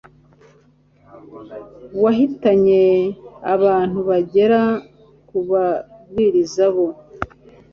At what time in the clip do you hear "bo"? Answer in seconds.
6.75-6.87